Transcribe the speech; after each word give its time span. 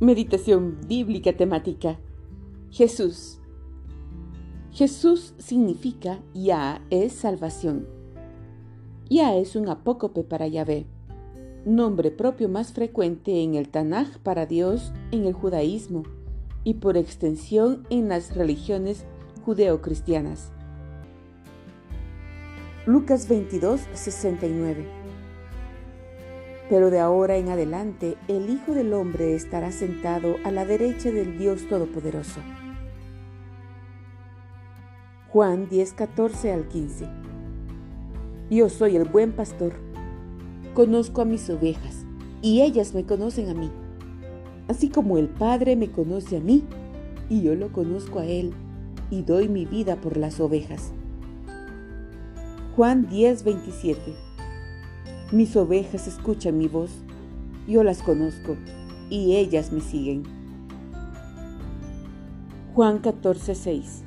Meditación 0.00 0.80
bíblica 0.88 1.36
temática. 1.36 2.00
Jesús. 2.72 3.38
Jesús 4.72 5.34
significa 5.38 6.18
Ya 6.34 6.84
es 6.90 7.12
salvación. 7.12 7.86
Ya 9.08 9.36
es 9.36 9.54
un 9.54 9.68
apócope 9.68 10.24
para 10.24 10.48
Yahvé, 10.48 10.86
nombre 11.64 12.10
propio 12.10 12.48
más 12.48 12.72
frecuente 12.72 13.40
en 13.44 13.54
el 13.54 13.68
Tanaj 13.68 14.18
para 14.18 14.46
Dios 14.46 14.92
en 15.12 15.26
el 15.26 15.32
judaísmo 15.32 16.02
y 16.64 16.74
por 16.74 16.96
extensión 16.96 17.86
en 17.88 18.08
las 18.08 18.34
religiones 18.34 19.04
judeocristianas. 19.44 20.50
Lucas 22.84 23.28
22, 23.28 23.82
69 23.92 25.03
pero 26.68 26.90
de 26.90 26.98
ahora 26.98 27.36
en 27.36 27.48
adelante 27.48 28.16
el 28.28 28.48
Hijo 28.50 28.72
del 28.72 28.92
Hombre 28.94 29.34
estará 29.34 29.70
sentado 29.72 30.36
a 30.44 30.50
la 30.50 30.64
derecha 30.64 31.10
del 31.10 31.38
Dios 31.38 31.68
Todopoderoso. 31.68 32.40
Juan 35.28 35.68
10, 35.68 35.92
14 35.94 36.52
al 36.52 36.68
15. 36.68 37.06
Yo 38.50 38.68
soy 38.68 38.96
el 38.96 39.04
buen 39.04 39.32
pastor. 39.32 39.72
Conozco 40.74 41.22
a 41.22 41.24
mis 41.24 41.50
ovejas 41.50 42.04
y 42.40 42.62
ellas 42.62 42.94
me 42.94 43.04
conocen 43.04 43.48
a 43.48 43.54
mí. 43.54 43.70
Así 44.68 44.88
como 44.88 45.18
el 45.18 45.28
Padre 45.28 45.76
me 45.76 45.90
conoce 45.90 46.36
a 46.36 46.40
mí 46.40 46.64
y 47.28 47.42
yo 47.42 47.54
lo 47.54 47.72
conozco 47.72 48.20
a 48.20 48.26
Él 48.26 48.52
y 49.10 49.22
doy 49.22 49.48
mi 49.48 49.66
vida 49.66 49.96
por 49.96 50.16
las 50.16 50.40
ovejas. 50.40 50.92
Juan 52.76 53.08
10, 53.08 53.44
27. 53.44 54.23
Mis 55.32 55.56
ovejas 55.56 56.06
escuchan 56.06 56.58
mi 56.58 56.68
voz, 56.68 56.90
yo 57.66 57.82
las 57.82 58.02
conozco 58.02 58.56
y 59.08 59.36
ellas 59.36 59.72
me 59.72 59.80
siguen. 59.80 60.22
Juan 62.74 62.98
14, 62.98 63.54
6 63.54 64.02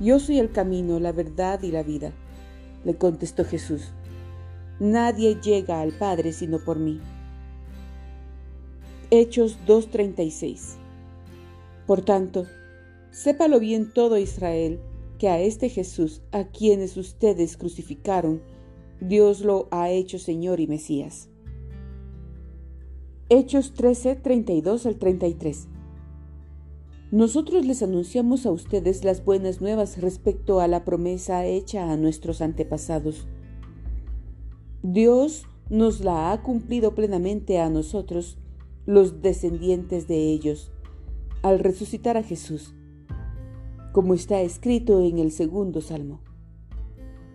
Yo 0.00 0.20
soy 0.20 0.38
el 0.38 0.52
camino, 0.52 1.00
la 1.00 1.10
verdad 1.10 1.60
y 1.62 1.72
la 1.72 1.82
vida, 1.82 2.12
le 2.84 2.94
contestó 2.94 3.44
Jesús. 3.44 3.92
Nadie 4.78 5.40
llega 5.42 5.80
al 5.80 5.92
Padre 5.92 6.32
sino 6.32 6.60
por 6.60 6.78
mí. 6.78 7.00
Hechos 9.10 9.58
2.36 9.66 10.76
Por 11.86 12.02
tanto, 12.02 12.46
sépalo 13.10 13.58
bien 13.58 13.92
todo 13.92 14.16
Israel, 14.16 14.80
que 15.18 15.28
a 15.28 15.40
este 15.40 15.68
Jesús, 15.68 16.22
a 16.30 16.44
quienes 16.44 16.96
ustedes 16.96 17.56
crucificaron, 17.56 18.42
Dios 19.08 19.40
lo 19.40 19.66
ha 19.72 19.90
hecho 19.90 20.20
Señor 20.20 20.60
y 20.60 20.68
Mesías. 20.68 21.28
Hechos 23.30 23.74
13, 23.74 24.14
32 24.14 24.86
al 24.86 24.96
33. 24.96 25.66
Nosotros 27.10 27.66
les 27.66 27.82
anunciamos 27.82 28.46
a 28.46 28.52
ustedes 28.52 29.02
las 29.02 29.24
buenas 29.24 29.60
nuevas 29.60 30.00
respecto 30.00 30.60
a 30.60 30.68
la 30.68 30.84
promesa 30.84 31.44
hecha 31.44 31.90
a 31.90 31.96
nuestros 31.96 32.40
antepasados. 32.40 33.26
Dios 34.84 35.46
nos 35.68 36.04
la 36.04 36.30
ha 36.30 36.40
cumplido 36.42 36.94
plenamente 36.94 37.58
a 37.58 37.70
nosotros, 37.70 38.38
los 38.86 39.20
descendientes 39.20 40.06
de 40.06 40.30
ellos, 40.30 40.70
al 41.42 41.58
resucitar 41.58 42.16
a 42.16 42.22
Jesús, 42.22 42.72
como 43.90 44.14
está 44.14 44.40
escrito 44.42 45.02
en 45.02 45.18
el 45.18 45.32
segundo 45.32 45.80
salmo. 45.80 46.20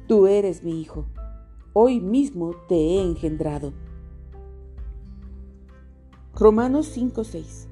Tú 0.07 0.27
eres 0.27 0.63
mi 0.63 0.79
hijo 0.79 1.07
hoy 1.79 1.99
mismo 1.99 2.55
te 2.67 2.73
he 2.73 3.01
engendrado. 3.03 3.71
Romanos 6.33 6.87
5:6 6.87 7.67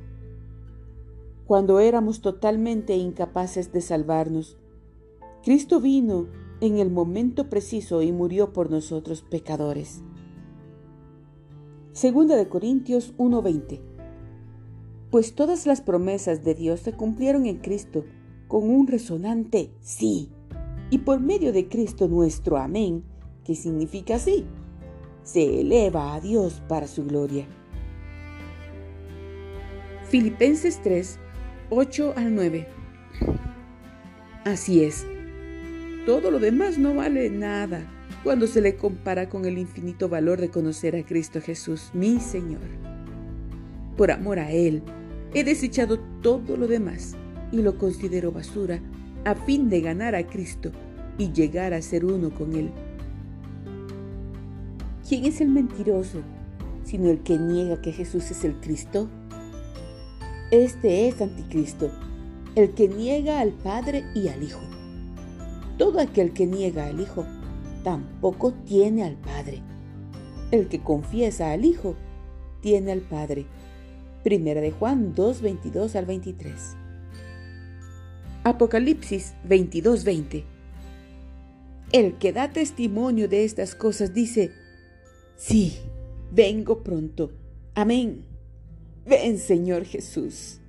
Cuando 1.48 1.80
éramos 1.80 2.21
totalmente 2.21 2.95
incapaces 2.98 3.71
de 3.71 3.82
salvarnos, 3.82 4.60
Cristo 5.43 5.82
vino 5.82 6.27
en 6.61 6.77
el 6.77 6.92
momento 6.92 7.49
preciso 7.49 8.04
y 8.04 8.11
murió 8.11 8.54
por 8.54 8.70
nosotros 8.70 9.23
pecadores. 9.23 10.04
Segunda 11.92 12.36
de 12.36 12.48
Corintios 12.48 13.16
1:20 13.17 13.82
Pues 15.10 15.33
todas 15.33 15.66
las 15.66 15.82
promesas 15.82 16.43
de 16.43 16.54
Dios 16.54 16.82
se 16.82 16.93
cumplieron 16.93 17.48
en 17.48 17.58
Cristo 17.58 18.05
con 18.48 18.70
un 18.70 18.86
resonante 18.86 19.72
sí, 19.80 20.30
y 20.92 20.99
por 20.99 21.22
medio 21.22 21.52
de 21.52 21.67
Cristo 21.67 22.08
nuestro 22.08 22.58
amén 22.58 23.14
¿Qué 23.45 23.54
significa 23.54 24.16
así, 24.16 24.44
se 25.22 25.61
eleva 25.61 26.16
a 26.16 26.20
Dios 26.20 26.64
para 26.67 26.88
su 26.88 27.06
gloria. 27.06 27.45
Filipenses 30.10 30.82
3, 30.82 31.20
8 31.70 32.14
al 32.16 32.34
9. 32.34 32.67
Así 34.45 34.84
es, 34.84 35.05
todo 36.08 36.32
lo 36.32 36.39
demás 36.39 36.80
no 36.80 36.95
vale 36.95 37.30
nada 37.30 37.86
cuando 38.23 38.48
se 38.48 38.61
le 38.61 38.78
compara 38.78 39.30
con 39.30 39.45
el 39.45 39.60
infinito 39.60 40.10
valor 40.10 40.42
de 40.42 40.50
conocer 40.50 40.95
a 40.95 41.05
Cristo 41.05 41.39
Jesús, 41.39 41.92
mi 41.94 42.20
Señor. 42.20 42.61
Por 43.95 44.10
amor 44.10 44.39
a 44.39 44.52
Él, 44.52 44.82
he 45.36 45.44
desechado 45.44 46.00
todo 46.23 46.58
lo 46.58 46.67
demás 46.67 47.16
y 47.52 47.61
lo 47.61 47.78
considero 47.78 48.32
basura 48.32 48.80
a 49.23 49.36
fin 49.36 49.70
de 49.70 49.82
ganar 49.82 50.16
a 50.16 50.26
Cristo 50.26 50.72
y 51.20 51.32
llegar 51.32 51.76
a 51.76 51.82
ser 51.84 52.05
uno 52.05 52.32
con 52.32 52.55
Él 52.55 52.72
¿Quién 55.08 55.26
es 55.26 55.39
el 55.39 55.49
mentiroso 55.49 56.23
sino 56.83 57.10
el 57.10 57.21
que 57.21 57.38
niega 57.38 57.80
que 57.80 57.92
Jesús 57.92 58.32
es 58.32 58.43
el 58.43 58.60
Cristo? 58.60 59.08
Este 60.49 61.08
es 61.08 61.21
anticristo, 61.21 61.92
el 62.55 62.71
que 62.73 62.88
niega 62.88 63.39
al 63.39 63.52
Padre 63.52 64.04
y 64.16 64.30
al 64.30 64.42
Hijo. 64.42 64.61
Todo 65.77 65.99
aquel 65.99 66.33
que 66.33 66.48
niega 66.48 66.88
al 66.88 66.99
Hijo 66.99 67.23
tampoco 67.83 68.54
tiene 68.66 69.04
al 69.04 69.16
Padre. 69.16 69.61
El 70.49 70.70
que 70.70 70.82
confiesa 70.82 71.52
al 71.52 71.66
Hijo 71.66 71.95
tiene 72.61 72.92
al 72.92 73.02
Padre. 73.02 73.45
Primera 74.23 74.61
de 74.61 74.72
Juan 74.72 75.14
2, 75.14 75.42
22 75.42 75.95
al 75.95 76.05
23. 76.08 76.54
Apocalipsis 78.43 79.36
22, 79.43 80.04
20. 80.04 80.45
El 81.92 82.17
que 82.17 82.33
da 82.33 82.52
testimonio 82.52 83.30
de 83.30 83.43
estas 83.43 83.76
cosas 83.76 84.14
dice, 84.14 84.64
Sí, 85.38 85.78
vengo 86.32 86.84
pronto. 86.84 87.32
Amén. 87.73 88.26
Ven, 89.06 89.38
Señor 89.38 89.86
Jesús. 89.86 90.60